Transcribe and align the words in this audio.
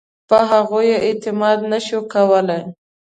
په 0.29 0.37
هغوی 0.51 0.85
یې 0.91 0.97
اعتماد 1.07 1.59
نه 1.71 1.79
شو 1.85 1.99
کولای. 2.13 2.61